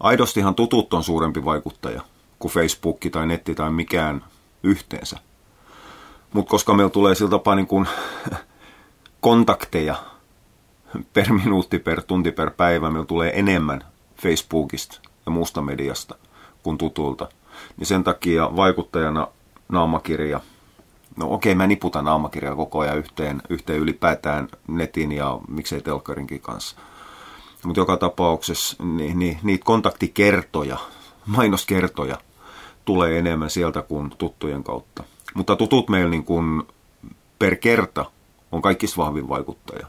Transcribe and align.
Aidostihan 0.00 0.54
tutut 0.54 0.94
on 0.94 1.04
suurempi 1.04 1.44
vaikuttaja 1.44 2.02
kuin 2.38 2.52
Facebook 2.52 2.98
tai 3.12 3.26
netti 3.26 3.54
tai 3.54 3.70
mikään 3.70 4.24
yhteensä. 4.62 5.18
Mutta 6.32 6.50
koska 6.50 6.74
meillä 6.74 6.90
tulee 6.90 7.14
sillä 7.14 7.30
tapaa 7.30 7.54
niin 7.54 7.66
kuin 7.66 7.86
kontakteja 9.20 9.94
per 11.12 11.32
minuutti, 11.32 11.78
per 11.78 12.02
tunti, 12.02 12.32
per 12.32 12.50
päivä, 12.50 12.90
meillä 12.90 13.06
tulee 13.06 13.38
enemmän 13.38 13.84
Facebookista 14.16 15.00
ja 15.26 15.32
muusta 15.32 15.62
mediasta 15.62 16.14
kuin 16.62 16.78
tutulta. 16.78 17.28
Niin 17.76 17.86
sen 17.86 18.04
takia 18.04 18.56
vaikuttajana 18.56 19.28
naamakirja, 19.68 20.40
no 21.16 21.32
okei 21.32 21.54
mä 21.54 21.66
niputan 21.66 22.04
naamakirjaa 22.04 22.56
koko 22.56 22.78
ajan 22.78 22.98
yhteen, 22.98 23.42
yhteen 23.48 23.78
ylipäätään 23.78 24.48
netin 24.68 25.12
ja 25.12 25.38
miksei 25.48 25.80
telkkarinkin 25.80 26.40
kanssa. 26.40 26.76
Mutta 27.64 27.80
joka 27.80 27.96
tapauksessa 27.96 28.84
niin, 28.84 29.18
niin, 29.18 29.38
niitä 29.42 29.64
kontaktikertoja, 29.64 30.78
mainoskertoja 31.26 32.18
tulee 32.84 33.18
enemmän 33.18 33.50
sieltä 33.50 33.82
kuin 33.82 34.10
tuttujen 34.18 34.64
kautta. 34.64 35.04
Mutta 35.34 35.56
tutut 35.56 35.88
meillä 35.88 36.10
niin 36.10 36.24
kuin 36.24 36.62
per 37.38 37.56
kerta 37.56 38.04
on 38.52 38.62
kaikista 38.62 38.96
vahvin 38.96 39.28
vaikuttaja. 39.28 39.86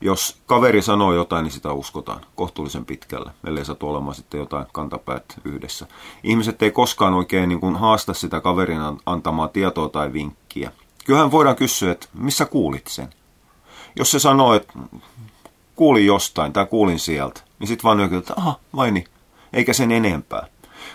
Jos 0.00 0.36
kaveri 0.46 0.82
sanoo 0.82 1.12
jotain, 1.12 1.44
niin 1.44 1.52
sitä 1.52 1.72
uskotaan 1.72 2.20
kohtuullisen 2.34 2.84
pitkälle, 2.84 3.30
ellei 3.46 3.64
satu 3.64 3.88
olemaan 3.88 4.14
sitten 4.14 4.38
jotain 4.38 4.66
kantapäät 4.72 5.24
yhdessä. 5.44 5.86
Ihmiset 6.22 6.62
ei 6.62 6.70
koskaan 6.70 7.14
oikein 7.14 7.48
niin 7.48 7.60
kuin 7.60 7.76
haasta 7.76 8.14
sitä 8.14 8.40
kaverin 8.40 8.80
antamaa 9.06 9.48
tietoa 9.48 9.88
tai 9.88 10.12
vinkkiä. 10.12 10.72
Kyllähän 11.04 11.30
voidaan 11.30 11.56
kysyä, 11.56 11.92
että 11.92 12.08
missä 12.14 12.46
kuulit 12.46 12.86
sen? 12.86 13.08
Jos 13.96 14.10
se 14.10 14.18
sanoo, 14.18 14.54
että 14.54 14.72
kuulin 15.78 16.06
jostain 16.06 16.52
tai 16.52 16.66
kuulin 16.66 16.98
sieltä, 16.98 17.40
niin 17.58 17.68
sitten 17.68 17.82
vaan 17.82 18.14
että 18.14 18.34
aha, 18.36 18.60
vai 18.76 18.90
niin, 18.90 19.04
eikä 19.52 19.72
sen 19.72 19.92
enempää. 19.92 20.46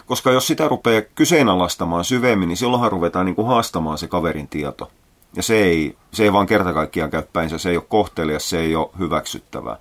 Koska 0.06 0.32
jos 0.32 0.48
sitä 0.48 0.68
rupeaa 0.68 1.02
kyseenalaistamaan 1.16 2.06
syvemmin, 2.06 2.50
niin 2.50 2.58
silloinhan 2.58 2.92
ruvetaan 2.92 3.26
niin 3.26 3.36
kuin 3.36 3.48
haastamaan 3.48 3.98
se 3.98 4.08
kaverin 4.08 4.48
tieto. 4.48 4.92
Ja 5.36 5.44
se 5.44 5.64
ei, 5.64 5.96
se 6.12 6.24
ei 6.24 6.34
vaan 6.34 6.46
kerta 6.46 6.74
kaikkiaan 6.74 7.12
käy 7.12 7.24
päinsä, 7.34 7.58
se 7.58 7.70
ei 7.70 7.78
ole 7.78 7.86
kohtelias, 7.90 8.50
se 8.50 8.60
ei 8.60 8.76
ole 8.76 8.90
hyväksyttävää. 9.00 9.78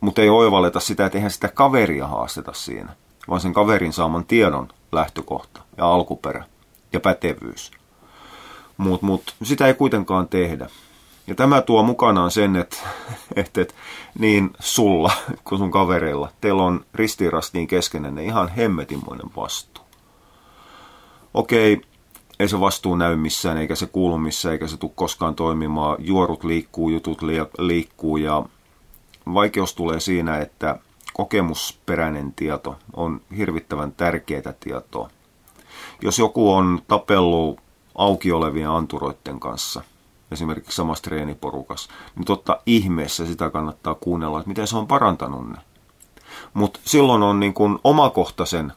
Mutta 0.00 0.22
ei 0.22 0.28
oivalleta 0.28 0.80
sitä, 0.80 1.06
että 1.06 1.18
eihän 1.18 1.30
sitä 1.30 1.48
kaveria 1.48 2.06
haasteta 2.06 2.52
siinä, 2.52 2.92
vaan 3.28 3.40
sen 3.40 3.52
kaverin 3.52 3.92
saaman 3.92 4.24
tiedon 4.24 4.68
lähtökohta 4.92 5.60
ja 5.76 5.92
alkuperä 5.92 6.44
ja 6.92 7.00
pätevyys. 7.00 7.70
Mutta 8.76 9.06
mut, 9.06 9.34
sitä 9.42 9.66
ei 9.66 9.74
kuitenkaan 9.74 10.28
tehdä. 10.28 10.70
Ja 11.26 11.34
tämä 11.34 11.60
tuo 11.62 11.82
mukanaan 11.82 12.30
sen, 12.30 12.56
että, 12.56 12.76
että, 13.36 13.60
että 13.60 13.74
niin 14.18 14.50
sulla 14.60 15.12
kuin 15.44 15.58
sun 15.58 15.70
kavereilla, 15.70 16.28
teillä 16.40 16.62
on 16.62 16.84
ristiinrastiin 16.94 17.66
keskenenne 17.66 18.24
ihan 18.24 18.48
hemmetinmoinen 18.48 19.30
vastuu. 19.36 19.84
Okei, 21.34 21.80
ei 22.38 22.48
se 22.48 22.60
vastuu 22.60 22.96
näy 22.96 23.16
missään, 23.16 23.56
eikä 23.56 23.74
se 23.74 23.86
kuulu 23.86 24.18
missään, 24.18 24.52
eikä 24.52 24.66
se 24.66 24.76
tule 24.76 24.92
koskaan 24.94 25.34
toimimaan. 25.34 25.96
Juorut 25.98 26.44
liikkuu, 26.44 26.90
jutut 26.90 27.22
liikkuu 27.58 28.16
ja 28.16 28.42
vaikeus 29.34 29.74
tulee 29.74 30.00
siinä, 30.00 30.38
että 30.38 30.78
kokemusperäinen 31.12 32.32
tieto 32.32 32.76
on 32.92 33.20
hirvittävän 33.36 33.92
tärkeää 33.92 34.54
tietoa. 34.60 35.10
Jos 36.02 36.18
joku 36.18 36.52
on 36.52 36.82
tapellut 36.88 37.60
auki 37.94 38.32
olevien 38.32 38.70
anturoiden 38.70 39.40
kanssa, 39.40 39.82
esimerkiksi 40.32 40.76
samassa 40.76 41.04
treeniporukas, 41.04 41.88
niin 42.16 42.24
totta 42.24 42.60
ihmeessä 42.66 43.26
sitä 43.26 43.50
kannattaa 43.50 43.94
kuunnella, 43.94 44.38
että 44.38 44.48
miten 44.48 44.66
se 44.66 44.76
on 44.76 44.86
parantanut 44.86 45.50
ne. 45.50 45.58
Mutta 46.54 46.80
silloin 46.84 47.22
on 47.22 47.40
niin 47.40 47.54
kuin 47.54 47.78
omakohtaisen 47.84 48.72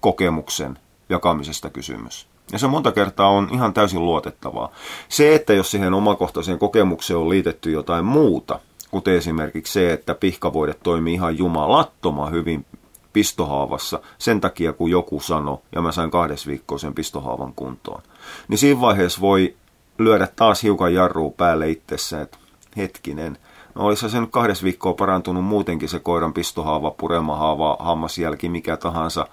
kokemuksen 0.00 0.78
jakamisesta 1.08 1.70
kysymys. 1.70 2.26
Ja 2.52 2.58
se 2.58 2.66
monta 2.66 2.92
kertaa 2.92 3.28
on 3.28 3.48
ihan 3.52 3.74
täysin 3.74 4.06
luotettavaa. 4.06 4.70
Se, 5.08 5.34
että 5.34 5.52
jos 5.52 5.70
siihen 5.70 5.94
omakohtaiseen 5.94 6.58
kokemukseen 6.58 7.18
on 7.18 7.28
liitetty 7.28 7.70
jotain 7.70 8.04
muuta, 8.04 8.60
kuten 8.90 9.14
esimerkiksi 9.14 9.72
se, 9.72 9.92
että 9.92 10.14
pihkavoidet 10.14 10.80
toimii 10.82 11.14
ihan 11.14 11.38
jumalattoman 11.38 12.32
hyvin 12.32 12.66
pistohaavassa 13.12 14.00
sen 14.18 14.40
takia, 14.40 14.72
kun 14.72 14.90
joku 14.90 15.20
sanoi, 15.20 15.58
ja 15.74 15.82
mä 15.82 15.92
sain 15.92 16.10
kahdessa 16.10 16.50
viikkoa 16.50 16.78
sen 16.78 16.94
pistohaavan 16.94 17.52
kuntoon. 17.56 18.02
Niin 18.48 18.58
siinä 18.58 18.80
vaiheessa 18.80 19.20
voi 19.20 19.56
lyödä 20.04 20.28
taas 20.36 20.62
hiukan 20.62 20.94
jarruu 20.94 21.30
päälle 21.30 21.70
itsessä, 21.70 22.20
että 22.20 22.38
hetkinen, 22.76 23.38
no 23.74 23.86
olisi 23.86 24.10
se 24.10 24.20
nyt 24.20 24.30
kahdessa 24.30 24.64
viikkoa 24.64 24.94
parantunut 24.94 25.44
muutenkin 25.44 25.88
se 25.88 25.98
koiran 25.98 26.32
pistohaava, 26.32 26.90
puremahaava, 26.90 27.76
hammasjälki, 27.80 28.48
mikä 28.48 28.76
tahansa, 28.76 29.26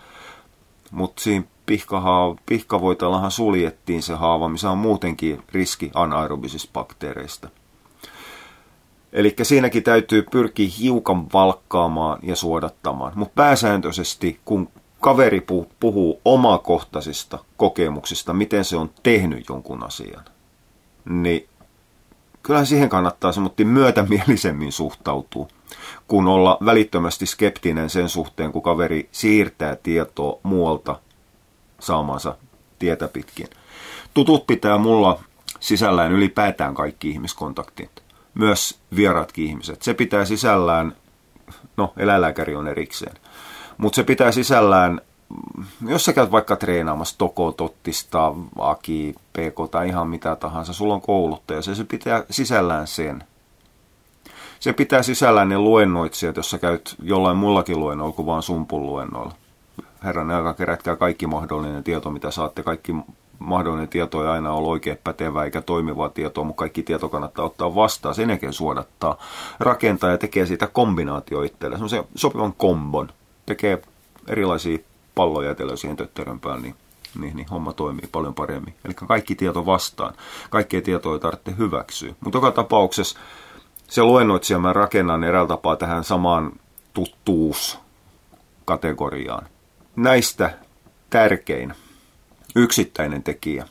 mutta 0.91 1.21
siinä 1.21 1.45
pihkahaa, 1.65 2.35
pihkavoitellahan 2.45 3.31
suljettiin 3.31 4.03
se 4.03 4.13
haava, 4.13 4.49
missä 4.49 4.71
on 4.71 4.77
muutenkin 4.77 5.43
riski 5.51 5.91
anaerobisista 5.93 6.69
bakteereista. 6.73 7.49
Eli 9.13 9.35
siinäkin 9.41 9.83
täytyy 9.83 10.23
pyrkiä 10.31 10.69
hiukan 10.79 11.33
valkkaamaan 11.33 12.19
ja 12.23 12.35
suodattamaan. 12.35 13.11
Mutta 13.15 13.33
pääsääntöisesti, 13.35 14.39
kun 14.45 14.69
kaveri 14.99 15.45
puhuu 15.79 16.21
omakohtaisista 16.25 17.39
kokemuksista, 17.57 18.33
miten 18.33 18.65
se 18.65 18.77
on 18.77 18.89
tehnyt 19.03 19.49
jonkun 19.49 19.83
asian, 19.83 20.25
niin 21.09 21.47
kyllähän 22.43 22.65
siihen 22.67 22.89
kannattaa 22.89 23.31
semmoinen 23.31 23.67
myötämielisemmin 23.67 24.71
suhtautua, 24.71 25.47
kun 26.07 26.27
olla 26.27 26.57
välittömästi 26.65 27.25
skeptinen 27.25 27.89
sen 27.89 28.09
suhteen, 28.09 28.51
kun 28.51 28.63
kaveri 28.63 29.09
siirtää 29.11 29.75
tietoa 29.75 30.39
muualta 30.43 30.99
saamansa 31.79 32.37
tietä 32.79 33.07
pitkin. 33.07 33.47
Tutut 34.13 34.47
pitää 34.47 34.77
mulla 34.77 35.23
sisällään 35.59 36.11
ylipäätään 36.11 36.73
kaikki 36.73 37.09
ihmiskontaktit, 37.09 38.03
myös 38.33 38.79
vieraatkin 38.95 39.45
ihmiset. 39.45 39.81
Se 39.81 39.93
pitää 39.93 40.25
sisällään, 40.25 40.95
no 41.77 41.93
eläinlääkäri 41.97 42.55
on 42.55 42.67
erikseen, 42.67 43.15
mutta 43.77 43.95
se 43.95 44.03
pitää 44.03 44.31
sisällään, 44.31 45.01
jos 45.87 46.05
sä 46.05 46.13
käyt 46.13 46.31
vaikka 46.31 46.55
treenaamassa 46.55 47.17
Toko, 47.17 47.51
Tottista, 47.51 48.33
Aki, 48.59 49.15
PK 49.33 49.71
tai 49.71 49.87
ihan 49.87 50.07
mitä 50.07 50.35
tahansa, 50.35 50.73
sulla 50.73 50.93
on 50.93 51.01
kouluttaja, 51.01 51.61
se, 51.61 51.75
se 51.75 51.83
pitää 51.83 52.23
sisällään 52.29 52.87
sen. 52.87 53.23
Se 54.59 54.73
pitää 54.73 55.03
sisällään 55.03 55.49
ne 55.49 55.57
luennoitsijat, 55.57 56.37
jos 56.37 56.49
sä 56.49 56.57
käyt 56.57 56.95
jollain 57.03 57.37
mullakin 57.37 57.79
luennoilla 57.79 58.15
kuin 58.15 58.25
vaan 58.25 58.43
sumpun 58.43 58.85
luennoilla 58.85 59.33
herran 60.03 60.31
aika 60.31 60.53
kerätkää 60.53 60.95
kaikki 60.95 61.27
mahdollinen 61.27 61.83
tieto, 61.83 62.11
mitä 62.11 62.31
saatte. 62.31 62.63
Kaikki 62.63 62.95
mahdollinen 63.39 63.87
tieto 63.87 64.23
ei 64.23 64.29
aina 64.29 64.53
ole 64.53 64.67
oikein 64.67 64.97
pätevää 65.03 65.45
eikä 65.45 65.61
toimivaa 65.61 66.09
tietoa, 66.09 66.43
mutta 66.43 66.59
kaikki 66.59 66.83
tieto 66.83 67.09
kannattaa 67.09 67.45
ottaa 67.45 67.75
vastaan. 67.75 68.15
Sen 68.15 68.29
jälkeen 68.29 68.53
suodattaa, 68.53 69.17
rakentaa 69.59 70.11
ja 70.11 70.17
tekee 70.17 70.45
siitä 70.45 70.67
kombinaatio 70.67 71.41
itselle. 71.41 71.77
Sopivan 72.15 72.53
kombon. 72.53 73.09
Tekee 73.45 73.81
erilaisia 74.27 74.77
palloja 75.19 75.51
etelä 75.51 75.75
siihen 75.75 75.97
tötterön 75.97 76.39
päälle, 76.39 76.61
niin, 76.61 76.75
niin, 77.19 77.35
niin 77.35 77.47
homma 77.47 77.73
toimii 77.73 78.09
paljon 78.11 78.33
paremmin. 78.33 78.73
Eli 78.85 78.93
kaikki 78.93 79.35
tieto 79.35 79.65
vastaan. 79.65 80.13
Kaikkea 80.49 80.81
tietoa 80.81 81.13
ei 81.13 81.19
tarvitse 81.19 81.53
hyväksyä. 81.57 82.13
Mutta 82.19 82.37
joka 82.37 82.51
tapauksessa 82.51 83.19
se 83.87 84.03
luennoitsija 84.03 84.59
mä 84.59 84.73
rakennan 84.73 85.23
eräällä 85.23 85.47
tapaa 85.47 85.75
tähän 85.75 86.03
samaan 86.03 86.51
tuttuus 86.93 87.79
kategoriaan 88.65 89.47
näistä 89.95 90.57
tärkein 91.09 91.73
yksittäinen 92.55 93.23
tekijä 93.23 93.67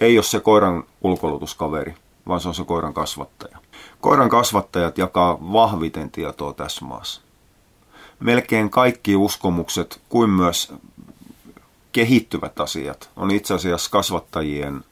ei 0.00 0.18
ole 0.18 0.24
se 0.24 0.40
koiran 0.40 0.84
ulkolutuskaveri, 1.02 1.94
vaan 2.28 2.40
se 2.40 2.48
on 2.48 2.54
se 2.54 2.64
koiran 2.64 2.94
kasvattaja. 2.94 3.58
Koiran 4.00 4.28
kasvattajat 4.28 4.98
jakaa 4.98 5.38
vahviten 5.52 6.10
tietoa 6.10 6.52
tässä 6.52 6.84
maassa. 6.84 7.20
Melkein 8.22 8.70
kaikki 8.70 9.16
uskomukset 9.16 10.00
kuin 10.08 10.30
myös 10.30 10.72
kehittyvät 11.92 12.60
asiat 12.60 13.10
on 13.16 13.30
itse 13.30 13.54
asiassa 13.54 13.90
kasvattajien 13.90 14.84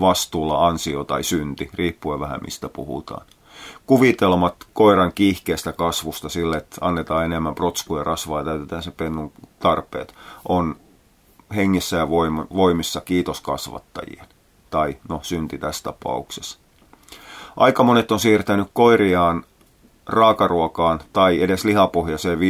vastuulla 0.00 0.66
ansio 0.66 1.04
tai 1.04 1.22
synti, 1.22 1.70
riippuen 1.74 2.20
vähän 2.20 2.40
mistä 2.42 2.68
puhutaan 2.68 3.26
kuvitelmat 3.86 4.54
koiran 4.72 5.12
kiihkeästä 5.12 5.72
kasvusta 5.72 6.28
sille, 6.28 6.56
että 6.56 6.76
annetaan 6.80 7.24
enemmän 7.24 7.54
protskuja 7.54 8.04
rasvaa 8.04 8.40
ja 8.40 8.44
täytetään 8.44 8.82
se 8.82 8.90
pennun 8.90 9.32
tarpeet, 9.58 10.14
on 10.48 10.76
hengissä 11.54 11.96
ja 11.96 12.08
voimissa 12.54 13.00
kiitos 13.00 13.40
kasvattajien. 13.40 14.26
Tai 14.70 14.96
no 15.08 15.20
synti 15.22 15.58
tässä 15.58 15.82
tapauksessa. 15.82 16.58
Aika 17.56 17.82
monet 17.82 18.12
on 18.12 18.20
siirtänyt 18.20 18.68
koiriaan 18.72 19.44
raakaruokaan 20.06 21.00
tai 21.12 21.42
edes 21.42 21.64
lihapohjaiseen 21.64 22.38
50-50 22.38 22.42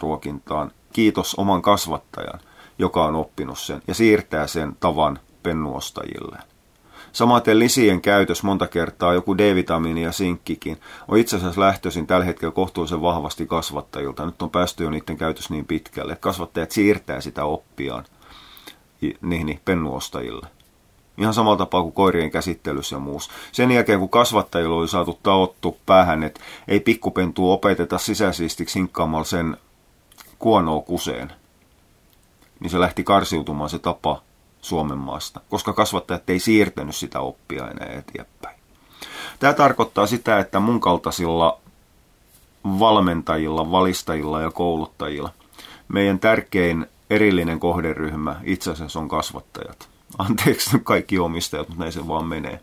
ruokintaan 0.00 0.70
kiitos 0.92 1.34
oman 1.34 1.62
kasvattajan, 1.62 2.40
joka 2.78 3.04
on 3.04 3.14
oppinut 3.14 3.58
sen 3.58 3.82
ja 3.88 3.94
siirtää 3.94 4.46
sen 4.46 4.76
tavan 4.80 5.18
pennuostajilleen. 5.42 6.42
Samaten 7.12 7.58
lisien 7.58 8.00
käytös 8.00 8.42
monta 8.42 8.66
kertaa, 8.66 9.14
joku 9.14 9.38
D-vitamiini 9.38 10.02
ja 10.02 10.12
sinkkikin, 10.12 10.80
on 11.08 11.18
itse 11.18 11.36
asiassa 11.36 11.60
lähtöisin 11.60 12.06
tällä 12.06 12.24
hetkellä 12.24 12.52
kohtuullisen 12.52 13.02
vahvasti 13.02 13.46
kasvattajilta. 13.46 14.26
Nyt 14.26 14.42
on 14.42 14.50
päästy 14.50 14.84
jo 14.84 14.90
niiden 14.90 15.16
käytös 15.16 15.50
niin 15.50 15.64
pitkälle, 15.64 16.12
että 16.12 16.22
kasvattajat 16.22 16.70
siirtää 16.70 17.20
sitä 17.20 17.44
oppiaan 17.44 18.04
niihin 19.20 19.60
pennuostajille. 19.64 20.46
Ihan 21.18 21.34
samalla 21.34 21.56
tapaa 21.56 21.82
kuin 21.82 21.92
koirien 21.92 22.30
käsittelyssä 22.30 22.96
ja 22.96 23.00
muussa. 23.00 23.32
Sen 23.52 23.70
jälkeen, 23.70 23.98
kun 23.98 24.08
kasvattajilla 24.08 24.76
oli 24.76 24.88
saatu 24.88 25.18
taottu 25.22 25.76
päähän, 25.86 26.22
että 26.22 26.40
ei 26.68 26.80
pikkupentua 26.80 27.52
opeteta 27.52 27.98
sisäsiistiksi 27.98 28.78
hinkkaamalla 28.78 29.24
sen 29.24 29.56
kuonoa 30.38 30.80
kuseen, 30.80 31.32
niin 32.60 32.70
se 32.70 32.80
lähti 32.80 33.04
karsiutumaan 33.04 33.70
se 33.70 33.78
tapa 33.78 34.22
Suomen 34.60 34.98
maasta, 34.98 35.40
koska 35.50 35.72
kasvattajat 35.72 36.30
ei 36.30 36.38
siirtänyt 36.38 36.96
sitä 36.96 37.20
oppia 37.20 37.70
enää 37.70 37.98
eteenpäin. 37.98 38.56
Tämä 39.38 39.52
tarkoittaa 39.52 40.06
sitä, 40.06 40.38
että 40.38 40.60
mun 40.60 40.80
kaltaisilla 40.80 41.60
valmentajilla, 42.64 43.70
valistajilla 43.70 44.40
ja 44.40 44.50
kouluttajilla 44.50 45.30
meidän 45.88 46.18
tärkein 46.18 46.86
erillinen 47.10 47.60
kohderyhmä 47.60 48.40
itse 48.44 48.70
asiassa 48.70 49.00
on 49.00 49.08
kasvattajat. 49.08 49.91
Anteeksi 50.18 50.72
nyt 50.72 50.82
kaikki 50.84 51.18
omistajat, 51.18 51.68
mutta 51.68 51.82
näin 51.82 51.92
se 51.92 52.08
vaan 52.08 52.26
menee. 52.26 52.60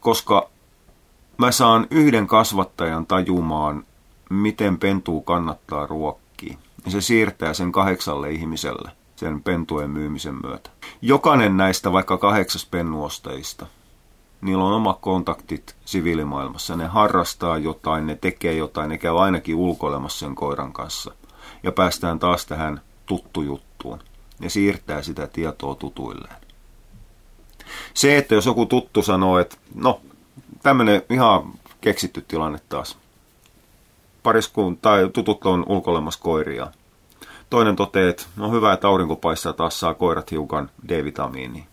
Koska 0.00 0.50
mä 1.38 1.52
saan 1.52 1.86
yhden 1.90 2.26
kasvattajan 2.26 3.06
tajumaan, 3.06 3.84
miten 4.30 4.78
pentuu 4.78 5.20
kannattaa 5.20 5.86
ruokkia. 5.86 6.56
Ja 6.84 6.90
se 6.90 7.00
siirtää 7.00 7.54
sen 7.54 7.72
kahdeksalle 7.72 8.30
ihmiselle 8.30 8.90
sen 9.16 9.42
pentujen 9.42 9.90
myymisen 9.90 10.34
myötä. 10.42 10.70
Jokainen 11.02 11.56
näistä 11.56 11.92
vaikka 11.92 12.18
kahdeksas 12.18 12.66
pennuostajista, 12.66 13.66
niillä 14.40 14.64
on 14.64 14.72
omat 14.72 14.98
kontaktit 15.00 15.76
siviilimaailmassa. 15.84 16.76
Ne 16.76 16.86
harrastaa 16.86 17.58
jotain, 17.58 18.06
ne 18.06 18.14
tekee 18.14 18.54
jotain, 18.54 18.88
ne 18.88 18.98
käy 18.98 19.22
ainakin 19.22 19.54
ulkoilemassa 19.54 20.18
sen 20.18 20.34
koiran 20.34 20.72
kanssa. 20.72 21.14
Ja 21.62 21.72
päästään 21.72 22.18
taas 22.18 22.46
tähän 22.46 22.80
tuttujuttuun 23.06 24.00
ja 24.40 24.50
siirtää 24.50 25.02
sitä 25.02 25.26
tietoa 25.26 25.74
tutuilleen. 25.74 26.36
Se, 27.94 28.18
että 28.18 28.34
jos 28.34 28.46
joku 28.46 28.66
tuttu 28.66 29.02
sanoo, 29.02 29.38
että 29.38 29.56
no, 29.74 30.00
tämmöinen 30.62 31.02
ihan 31.10 31.52
keksitty 31.80 32.24
tilanne 32.28 32.60
taas. 32.68 32.98
Pariskuun 34.22 34.76
tai 34.76 35.10
tutut 35.12 35.44
on 35.44 35.64
ulkoilemassa 35.68 36.20
koiria. 36.22 36.66
Toinen 37.50 37.76
toteaa, 37.76 38.10
että 38.10 38.22
no 38.36 38.50
hyvä, 38.50 38.72
että 38.72 38.88
aurinko 38.88 39.16
paistaa, 39.16 39.52
taas 39.52 39.80
saa 39.80 39.94
koirat 39.94 40.30
hiukan 40.30 40.70
D-vitamiinia 40.88 41.64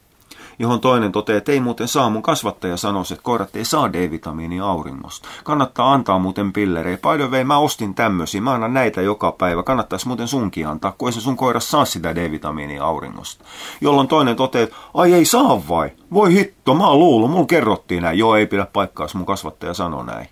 johon 0.59 0.79
toinen 0.79 1.11
toteaa, 1.11 1.37
että 1.37 1.51
ei 1.51 1.59
muuten 1.59 1.87
saa. 1.87 2.09
Mun 2.09 2.21
kasvattaja 2.21 2.77
sanoi, 2.77 3.03
että 3.11 3.23
koirat 3.23 3.55
ei 3.55 3.65
saa 3.65 3.93
D-vitamiinia 3.93 4.65
auringosta. 4.65 5.27
Kannattaa 5.43 5.93
antaa 5.93 6.19
muuten 6.19 6.53
pillerejä. 6.53 6.97
The 6.97 7.29
way, 7.31 7.43
mä 7.43 7.57
ostin 7.57 7.93
tämmöisiä. 7.95 8.41
Mä 8.41 8.53
annan 8.53 8.73
näitä 8.73 9.01
joka 9.01 9.31
päivä. 9.31 9.63
Kannattaisi 9.63 10.07
muuten 10.07 10.27
sunkin 10.27 10.67
antaa, 10.67 10.93
kun 10.97 11.09
ei 11.09 11.13
se 11.13 11.21
sun 11.21 11.37
koira 11.37 11.59
saa 11.59 11.85
sitä 11.85 12.15
D-vitamiinia 12.15 12.83
auringosta. 12.83 13.45
Jolloin 13.81 14.07
toinen 14.07 14.35
toteaa, 14.35 14.63
että 14.63 14.75
ai 14.93 15.13
ei 15.13 15.25
saa 15.25 15.67
vai? 15.69 15.91
Voi 16.13 16.33
hitto, 16.33 16.73
mä 16.73 16.87
oon 16.87 16.99
luullut, 16.99 17.31
mulla 17.31 17.45
kerrottiin 17.45 18.03
näin. 18.03 18.19
Joo, 18.19 18.35
ei 18.35 18.45
pidä 18.45 18.67
paikkaa, 18.73 19.07
mun 19.13 19.25
kasvattaja 19.25 19.73
sanoi 19.73 20.05
näin. 20.05 20.27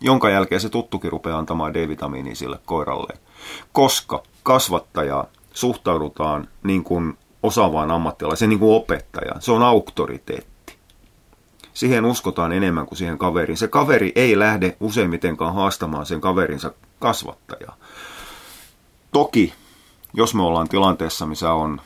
Jonka 0.00 0.30
jälkeen 0.30 0.60
se 0.60 0.68
tuttukin 0.68 1.12
rupeaa 1.12 1.38
antamaan 1.38 1.74
D-vitamiinia 1.74 2.34
sille 2.34 2.58
koiralle. 2.66 3.18
Koska 3.72 4.22
kasvattajaa 4.42 5.26
suhtaudutaan 5.52 6.48
niin 6.62 6.84
kuin 6.84 7.18
osaavaan 7.42 7.90
ammattilaiseen, 7.90 8.48
niin 8.48 8.58
kuin 8.58 8.76
opettajaan. 8.76 9.42
Se 9.42 9.52
on 9.52 9.62
auktoriteetti. 9.62 10.78
Siihen 11.74 12.04
uskotaan 12.04 12.52
enemmän 12.52 12.86
kuin 12.86 12.98
siihen 12.98 13.18
kaveriin. 13.18 13.56
Se 13.56 13.68
kaveri 13.68 14.12
ei 14.14 14.38
lähde 14.38 14.76
useimmitenkaan 14.80 15.54
haastamaan 15.54 16.06
sen 16.06 16.20
kaverinsa 16.20 16.72
kasvattajaa. 16.98 17.76
Toki, 19.12 19.54
jos 20.14 20.34
me 20.34 20.42
ollaan 20.42 20.68
tilanteessa, 20.68 21.26
missä 21.26 21.52
on 21.52 21.80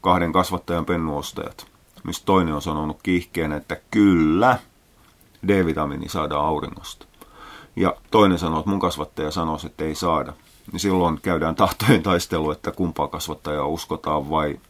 kahden 0.00 0.32
kasvattajan 0.32 0.86
pennuostajat, 0.86 1.66
mistä 2.04 2.24
toinen 2.24 2.54
on 2.54 2.62
sanonut 2.62 3.02
kiihkeänä, 3.02 3.56
että 3.56 3.76
kyllä, 3.90 4.58
D-vitamiini 5.48 6.08
saadaan 6.08 6.46
auringosta. 6.46 7.06
Ja 7.76 7.96
toinen 8.10 8.38
sanoo, 8.38 8.58
että 8.58 8.70
mun 8.70 8.80
kasvattaja 8.80 9.30
sanoo, 9.30 9.58
että 9.66 9.84
ei 9.84 9.94
saada 9.94 10.32
niin 10.72 10.80
silloin 10.80 11.20
käydään 11.22 11.54
tahtojen 11.54 12.02
taistelu, 12.02 12.50
että 12.50 12.70
kumpaa 12.70 13.08
kasvattajaa 13.08 13.66
uskotaan 13.66 14.30
vai 14.30 14.60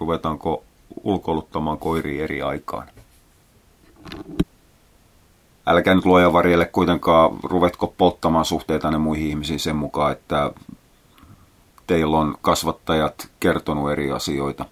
ruvetaanko 0.00 0.64
ulkoiluttamaan 1.04 1.78
koiria 1.78 2.24
eri 2.24 2.42
aikaan. 2.42 2.88
Älkää 5.66 5.94
nyt 5.94 6.04
luoja 6.04 6.32
varjelle 6.32 6.64
kuitenkaan 6.64 7.30
ruvetko 7.42 7.94
polttamaan 7.98 8.44
suhteita 8.44 8.90
ne 8.90 8.98
muihin 8.98 9.28
ihmisiin 9.28 9.60
sen 9.60 9.76
mukaan, 9.76 10.12
että 10.12 10.50
teillä 11.86 12.16
on 12.18 12.36
kasvattajat 12.42 13.28
kertonut 13.40 13.90
eri 13.90 14.12
asioita. 14.12 14.64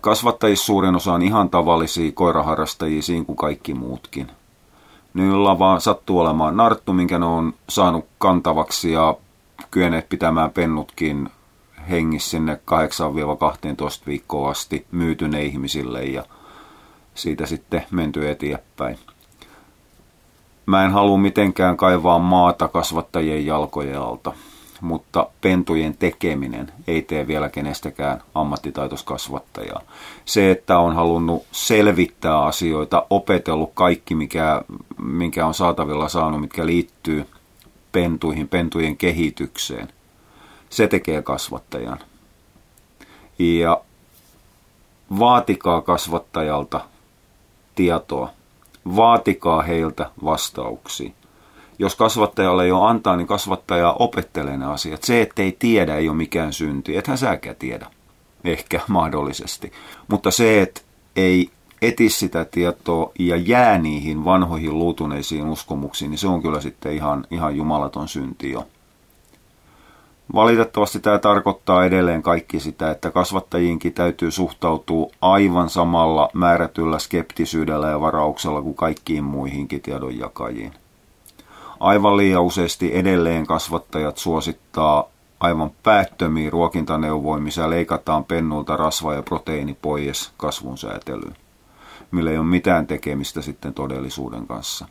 Kasvattajissa 0.00 0.64
suurin 0.64 0.96
osa 0.96 1.12
on 1.12 1.22
ihan 1.22 1.50
tavallisia 1.50 2.12
koiraharrastajia 2.12 3.02
siinä 3.02 3.24
kuin 3.24 3.36
kaikki 3.36 3.74
muutkin. 3.74 4.30
Niillä 5.14 5.58
vaan 5.58 5.80
sattuu 5.80 6.20
olemaan 6.20 6.56
narttu, 6.56 6.92
minkä 6.92 7.18
ne 7.18 7.26
on 7.26 7.54
saanut 7.68 8.04
kantavaksi 8.18 8.92
ja 8.92 9.16
kyenneet 9.70 10.08
pitämään 10.08 10.50
pennutkin 10.50 11.30
hengissä 11.90 12.30
sinne 12.30 12.60
8-12 14.02 14.06
viikkoa 14.06 14.50
asti 14.50 14.86
myytyne 14.92 15.42
ihmisille 15.42 16.04
ja 16.04 16.24
siitä 17.14 17.46
sitten 17.46 17.86
menty 17.90 18.30
eteenpäin. 18.30 18.98
Mä 20.66 20.84
en 20.84 20.90
halua 20.90 21.18
mitenkään 21.18 21.76
kaivaa 21.76 22.18
maata 22.18 22.68
kasvattajien 22.68 23.46
jalkojen 23.46 24.00
alta, 24.00 24.32
mutta 24.80 25.26
pentujen 25.40 25.96
tekeminen 25.96 26.72
ei 26.86 27.02
tee 27.02 27.26
vielä 27.26 27.48
kenestäkään 27.48 28.22
ammattitaitoskasvattajaa. 28.34 29.80
Se, 30.24 30.50
että 30.50 30.78
on 30.78 30.94
halunnut 30.94 31.46
selvittää 31.52 32.42
asioita, 32.42 33.06
opetellut 33.10 33.70
kaikki, 33.74 34.14
mikä, 34.14 34.62
minkä 34.98 35.46
on 35.46 35.54
saatavilla 35.54 36.08
saanut, 36.08 36.40
mitkä 36.40 36.66
liittyy 36.66 37.26
pentuihin, 37.94 38.48
pentujen 38.48 38.96
kehitykseen. 38.96 39.88
Se 40.70 40.86
tekee 40.86 41.22
kasvattajan. 41.22 41.98
Ja 43.38 43.80
vaatikaa 45.18 45.82
kasvattajalta 45.82 46.80
tietoa. 47.74 48.30
Vaatikaa 48.96 49.62
heiltä 49.62 50.10
vastauksia. 50.24 51.10
Jos 51.78 51.96
kasvattajalle 51.96 52.64
ei 52.64 52.72
ole 52.72 52.88
antaa, 52.88 53.16
niin 53.16 53.26
kasvattaja 53.26 53.92
opettelee 53.92 54.56
ne 54.56 54.66
asiat. 54.66 55.02
Se, 55.02 55.22
ettei 55.22 55.56
tiedä, 55.58 55.96
ei 55.96 56.08
ole 56.08 56.16
mikään 56.16 56.52
synti. 56.52 56.96
Ethän 56.96 57.18
säkään 57.18 57.56
tiedä. 57.56 57.86
Ehkä 58.44 58.80
mahdollisesti. 58.88 59.72
Mutta 60.08 60.30
se, 60.30 60.62
että 60.62 60.80
ei 61.16 61.50
eti 61.82 62.08
sitä 62.08 62.44
tietoa 62.44 63.12
ja 63.18 63.36
jää 63.36 63.78
niihin 63.78 64.24
vanhoihin 64.24 64.78
luutuneisiin 64.78 65.48
uskomuksiin, 65.48 66.10
niin 66.10 66.18
se 66.18 66.28
on 66.28 66.42
kyllä 66.42 66.60
sitten 66.60 66.92
ihan, 66.92 67.26
ihan 67.30 67.56
jumalaton 67.56 68.08
synti 68.08 68.50
jo. 68.50 68.66
Valitettavasti 70.34 71.00
tämä 71.00 71.18
tarkoittaa 71.18 71.84
edelleen 71.84 72.22
kaikki 72.22 72.60
sitä, 72.60 72.90
että 72.90 73.10
kasvattajiinkin 73.10 73.92
täytyy 73.92 74.30
suhtautua 74.30 75.10
aivan 75.20 75.70
samalla 75.70 76.30
määrätyllä 76.32 76.98
skeptisyydellä 76.98 77.88
ja 77.88 78.00
varauksella 78.00 78.62
kuin 78.62 78.74
kaikkiin 78.74 79.24
muihinkin 79.24 79.80
tiedonjakajiin. 79.80 80.72
Aivan 81.80 82.16
liian 82.16 82.42
useasti 82.42 82.96
edelleen 82.96 83.46
kasvattajat 83.46 84.18
suosittaa 84.18 85.04
aivan 85.40 85.70
päättömiä 85.82 86.50
ruokintaneuvoja, 86.50 87.40
missä 87.40 87.70
leikataan 87.70 88.24
pennulta 88.24 88.76
rasva 88.76 89.14
ja 89.14 89.22
proteiini 89.22 89.76
pois 89.82 90.32
kasvun 90.36 90.78
säätelyyn 90.78 91.43
millä 92.10 92.30
ei 92.30 92.38
ole 92.38 92.46
mitään 92.46 92.86
tekemistä 92.86 93.42
sitten 93.42 93.74
todellisuuden 93.74 94.46
kanssa. 94.46 94.88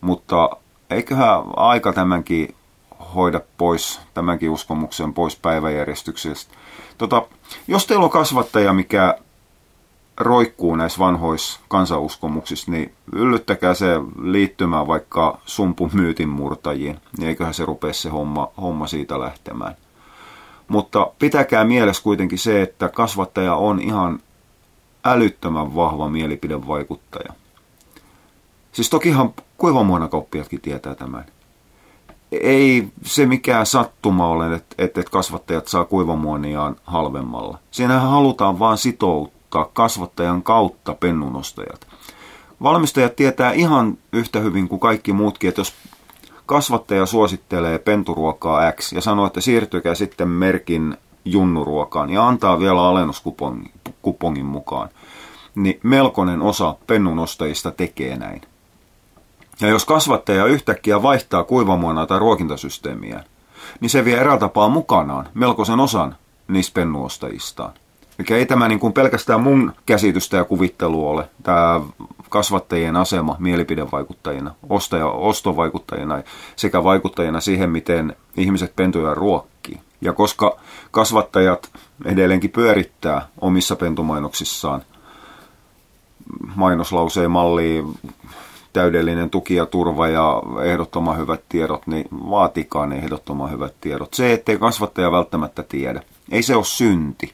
Mutta 0.00 0.50
eiköhän 0.90 1.42
aika 1.56 1.92
tämänkin 1.92 2.54
hoida 3.14 3.40
pois, 3.58 4.00
tämänkin 4.14 4.50
uskomuksen 4.50 5.14
pois 5.14 5.36
päiväjärjestyksestä. 5.36 6.54
Tota, 6.98 7.26
jos 7.68 7.86
teillä 7.86 8.04
on 8.04 8.10
kasvattaja, 8.10 8.72
mikä 8.72 9.18
roikkuu 10.16 10.76
näissä 10.76 10.98
vanhoissa 10.98 11.60
kansauskomuksissa, 11.68 12.70
niin 12.70 12.94
yllyttäkää 13.12 13.74
se 13.74 13.86
liittymään 14.22 14.86
vaikka 14.86 15.38
sumpun 15.46 15.90
myytin 15.92 16.28
murtajiin, 16.28 17.00
niin 17.18 17.28
eiköhän 17.28 17.54
se 17.54 17.64
rupea 17.64 17.92
se 17.92 18.08
homma, 18.08 18.48
homma 18.60 18.86
siitä 18.86 19.20
lähtemään. 19.20 19.76
Mutta 20.68 21.12
pitäkää 21.18 21.64
mielessä 21.64 22.02
kuitenkin 22.02 22.38
se, 22.38 22.62
että 22.62 22.88
kasvattaja 22.88 23.54
on 23.54 23.80
ihan 23.80 24.20
älyttömän 25.04 25.74
vahva 25.74 26.08
mielipidevaikuttaja. 26.08 27.32
Siis 28.72 28.90
tokihan 28.90 29.34
kuivamuonakauppiatkin 29.58 30.60
tietää 30.60 30.94
tämän. 30.94 31.24
Ei 32.32 32.88
se 33.04 33.26
mikään 33.26 33.66
sattuma 33.66 34.28
ole, 34.28 34.54
että, 34.54 34.74
että 34.78 35.02
kasvattajat 35.10 35.68
saa 35.68 35.84
kuivamuoniaan 35.84 36.76
halvemmalla. 36.84 37.58
Siinähän 37.70 38.10
halutaan 38.10 38.58
vaan 38.58 38.78
sitoa, 38.78 39.28
vakuuttaa 39.54 39.72
kasvattajan 39.74 40.42
kautta 40.42 40.94
pennunostajat. 40.94 41.86
Valmistajat 42.62 43.16
tietää 43.16 43.52
ihan 43.52 43.98
yhtä 44.12 44.40
hyvin 44.40 44.68
kuin 44.68 44.80
kaikki 44.80 45.12
muutkin, 45.12 45.48
että 45.48 45.60
jos 45.60 45.74
kasvattaja 46.46 47.06
suosittelee 47.06 47.78
penturuokaa 47.78 48.72
X 48.72 48.92
ja 48.92 49.00
sanoo, 49.00 49.26
että 49.26 49.40
siirtykää 49.40 49.94
sitten 49.94 50.28
merkin 50.28 50.96
junnuruokaan 51.24 52.10
ja 52.10 52.28
antaa 52.28 52.60
vielä 52.60 52.82
alennuskupongin 52.82 53.70
mukaan, 54.44 54.88
niin 55.54 55.80
melkoinen 55.82 56.42
osa 56.42 56.74
pennunostajista 56.86 57.70
tekee 57.70 58.16
näin. 58.16 58.40
Ja 59.60 59.68
jos 59.68 59.84
kasvattaja 59.84 60.46
yhtäkkiä 60.46 61.02
vaihtaa 61.02 61.44
kuivamuonaa 61.44 62.06
tai 62.06 62.18
ruokintasysteemiä, 62.18 63.24
niin 63.80 63.90
se 63.90 64.04
vie 64.04 64.16
eräällä 64.16 64.40
tapaa 64.40 64.68
mukanaan 64.68 65.28
melkoisen 65.34 65.80
osan 65.80 66.16
niistä 66.48 66.74
pennuostajistaan. 66.74 67.72
Eli 68.18 68.38
ei 68.38 68.46
tämä 68.46 68.68
niin 68.68 68.80
kuin 68.80 68.92
pelkästään 68.92 69.40
mun 69.40 69.72
käsitystä 69.86 70.36
ja 70.36 70.44
kuvittelu 70.44 71.08
ole, 71.08 71.28
tämä 71.42 71.80
kasvattajien 72.28 72.96
asema 72.96 73.36
mielipidevaikuttajina, 73.38 74.54
ostaja, 74.68 75.06
ostovaikuttajina 75.06 76.22
sekä 76.56 76.84
vaikuttajina 76.84 77.40
siihen, 77.40 77.70
miten 77.70 78.16
ihmiset 78.36 78.76
pentuja 78.76 79.14
ruokkii. 79.14 79.80
Ja 80.02 80.12
koska 80.12 80.56
kasvattajat 80.90 81.70
edelleenkin 82.04 82.50
pyörittää 82.50 83.28
omissa 83.40 83.76
pentumainoksissaan 83.76 84.82
mainoslauseen 86.54 87.30
malliin 87.30 87.98
täydellinen 88.72 89.30
tuki 89.30 89.54
ja 89.54 89.66
turva 89.66 90.08
ja 90.08 90.42
ehdottoman 90.64 91.18
hyvät 91.18 91.40
tiedot, 91.48 91.86
niin 91.86 92.08
vaatikaan 92.12 92.92
ehdottoman 92.92 93.50
hyvät 93.50 93.74
tiedot. 93.80 94.14
Se, 94.14 94.32
ettei 94.32 94.58
kasvattaja 94.58 95.12
välttämättä 95.12 95.62
tiedä, 95.62 96.02
ei 96.30 96.42
se 96.42 96.56
ole 96.56 96.64
synti. 96.64 97.32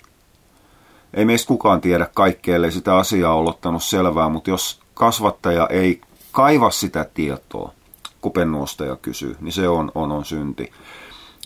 Ei 1.14 1.24
meistä 1.24 1.48
kukaan 1.48 1.80
tiedä 1.80 2.08
kaikkea, 2.14 2.56
ellei 2.56 2.72
sitä 2.72 2.96
asiaa 2.96 3.34
ole 3.34 3.48
ottanut 3.48 3.82
selvää, 3.82 4.28
mutta 4.28 4.50
jos 4.50 4.80
kasvattaja 4.94 5.66
ei 5.66 6.00
kaiva 6.32 6.70
sitä 6.70 7.06
tietoa, 7.14 7.72
kun 8.20 8.32
pennuostaja 8.32 8.96
kysyy, 8.96 9.36
niin 9.40 9.52
se 9.52 9.68
on, 9.68 9.92
on, 9.94 10.12
on 10.12 10.24
synti. 10.24 10.72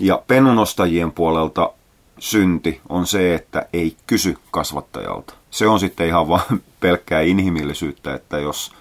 Ja 0.03 0.23
pennunostajien 0.27 1.13
puolelta 1.13 1.73
synti 2.19 2.81
on 2.89 3.07
se, 3.07 3.35
että 3.35 3.67
ei 3.73 3.97
kysy 4.07 4.39
kasvattajalta. 4.51 5.35
Se 5.51 5.67
on 5.67 5.81
sitten 5.81 6.07
ihan 6.07 6.29
vain 6.29 6.63
pelkkää 6.81 7.21
inhimillisyyttä, 7.21 8.15
että 8.15 8.39
jos 8.39 8.73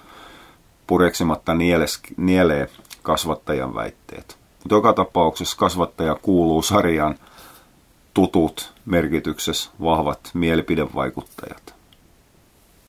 pureksimatta 0.88 1.54
nieles, 1.54 2.00
nielee 2.18 2.70
kasvattajan 3.04 3.76
väitteet. 3.76 4.38
Mutta 4.64 4.76
joka 4.76 4.94
tapauksessa 4.94 5.58
kasvattaja 5.58 6.16
kuuluu 6.22 6.62
sarjaan 6.62 7.16
tutut 8.14 8.74
merkityksessä 8.86 9.72
vahvat 9.82 10.20
mielipidevaikuttajat. 10.34 11.81